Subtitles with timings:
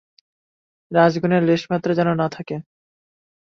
[0.91, 2.55] রজোগুণের লেশমাত্র যেন না থাকে।